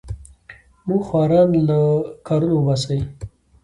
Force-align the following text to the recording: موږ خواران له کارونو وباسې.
موږ 0.87 1.01
خواران 1.09 1.49
له 1.69 1.79
کارونو 2.27 2.53
وباسې. 2.57 2.99